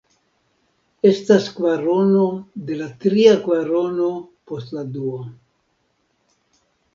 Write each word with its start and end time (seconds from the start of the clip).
Estas 1.09 1.49
kvarono 1.57 2.23
de 2.69 2.77
la 2.79 2.87
tria 3.03 3.35
kvarono 3.45 4.09
post 4.53 4.75
la 4.79 4.87
dua. 4.97 5.21